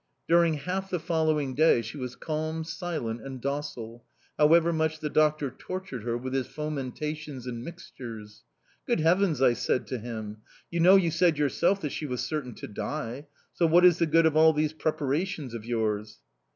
"During 0.27 0.55
half 0.55 0.89
the 0.89 0.99
following 0.99 1.53
day 1.53 1.83
she 1.83 1.95
was 1.95 2.15
calm, 2.15 2.63
silent 2.63 3.21
and 3.21 3.39
docile, 3.39 4.03
however 4.35 4.73
much 4.73 4.99
the 4.99 5.11
doctor 5.11 5.51
tortured 5.51 6.01
her 6.03 6.17
with 6.17 6.33
his 6.33 6.47
fomentations 6.47 7.45
and 7.45 7.63
mixtures. 7.63 8.43
"'Good 8.87 8.99
heavens!' 8.99 9.43
I 9.43 9.53
said 9.53 9.85
to 9.89 9.99
him, 9.99 10.37
'you 10.71 10.79
know 10.79 10.95
you 10.95 11.11
said 11.11 11.37
yourself 11.37 11.81
that 11.81 11.91
she 11.91 12.07
was 12.07 12.21
certain 12.21 12.55
to 12.55 12.67
die, 12.67 13.27
so 13.53 13.67
what 13.67 13.85
is 13.85 13.99
the 13.99 14.07
good 14.07 14.25
of 14.25 14.35
all 14.35 14.53
these 14.53 14.73
preparations 14.73 15.53
of 15.53 15.65
yours? 15.65 16.17